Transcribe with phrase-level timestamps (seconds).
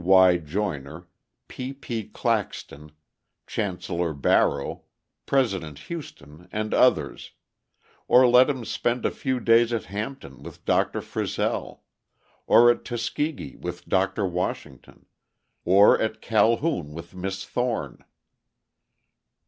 [0.03, 0.35] Y.
[0.37, 1.07] Joyner,
[1.47, 1.73] P.
[1.73, 2.05] P.
[2.07, 2.91] Claxton,
[3.45, 4.81] Chancellor Barrow,
[5.27, 7.33] President Houston, and others;
[8.07, 11.01] or let him spend a few days at Hampton with Dr.
[11.01, 11.81] Frissell,
[12.47, 14.25] or at Tuskegee with Dr.
[14.25, 15.05] Washington,
[15.65, 18.03] or at Calhoun with Miss Thorne.